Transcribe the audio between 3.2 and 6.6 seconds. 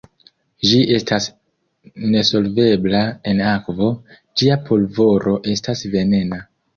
en akvo, ĝia pulvoro estas venena.